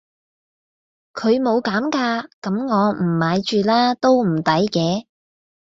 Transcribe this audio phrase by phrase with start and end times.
[1.13, 5.05] 佢冇減價咁我唔買住啦都唔抵嘅